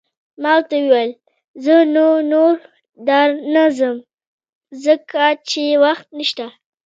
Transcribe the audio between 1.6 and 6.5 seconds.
زه نو، نور در نه ځم، ځکه چې وخت نشته.